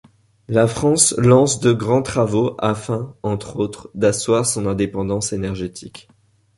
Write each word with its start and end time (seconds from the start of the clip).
La 0.47 0.65
France 0.67 1.11
lance 1.19 1.59
de 1.59 1.73
grands 1.73 2.01
travaux 2.01 2.55
afin, 2.57 3.13
entre 3.21 3.57
autres, 3.57 3.91
d'asseoir 3.93 4.47
son 4.47 4.65
indépendance 4.65 5.31
énergétique. 5.31 6.07